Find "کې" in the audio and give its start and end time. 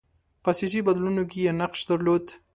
1.31-1.39